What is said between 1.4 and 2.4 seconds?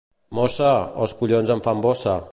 em fan bossa!